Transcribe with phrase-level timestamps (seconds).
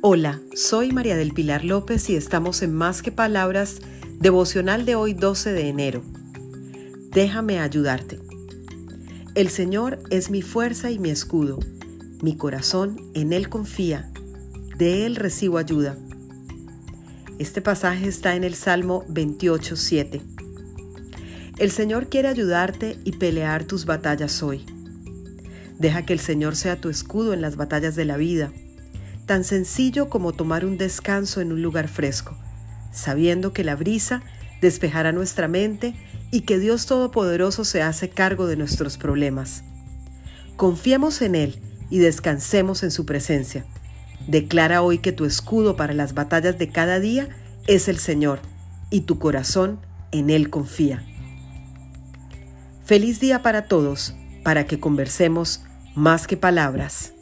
[0.00, 3.80] Hola, soy María del Pilar López y estamos en Más que Palabras,
[4.20, 6.04] devocional de hoy 12 de enero.
[7.10, 8.20] Déjame ayudarte.
[9.34, 11.58] El Señor es mi fuerza y mi escudo.
[12.22, 14.08] Mi corazón en Él confía.
[14.76, 15.98] De Él recibo ayuda.
[17.40, 20.22] Este pasaje está en el Salmo 28, 7.
[21.58, 24.64] El Señor quiere ayudarte y pelear tus batallas hoy.
[25.80, 28.52] Deja que el Señor sea tu escudo en las batallas de la vida
[29.28, 32.36] tan sencillo como tomar un descanso en un lugar fresco,
[32.90, 34.22] sabiendo que la brisa
[34.60, 35.94] despejará nuestra mente
[36.32, 39.62] y que Dios Todopoderoso se hace cargo de nuestros problemas.
[40.56, 41.60] Confiemos en Él
[41.90, 43.64] y descansemos en su presencia.
[44.26, 47.28] Declara hoy que tu escudo para las batallas de cada día
[47.66, 48.40] es el Señor
[48.90, 49.78] y tu corazón
[50.10, 51.04] en Él confía.
[52.84, 55.62] Feliz día para todos, para que conversemos
[55.94, 57.12] más que palabras.